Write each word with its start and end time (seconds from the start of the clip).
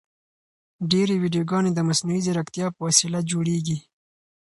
ډېرې 0.91 1.15
ویډیوګانې 1.23 1.71
د 1.73 1.79
مصنوعي 1.87 2.21
ځیرکتیا 2.25 2.67
په 2.75 2.81
وسیله 2.87 3.19
جوړیږي. 3.31 3.77